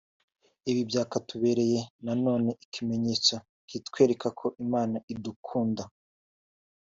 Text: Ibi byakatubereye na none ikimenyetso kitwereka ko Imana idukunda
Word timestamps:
Ibi 0.69 0.81
byakatubereye 0.89 1.79
na 2.05 2.13
none 2.25 2.49
ikimenyetso 2.65 3.35
kitwereka 3.69 4.27
ko 4.39 4.45
Imana 4.63 4.97
idukunda 5.13 5.83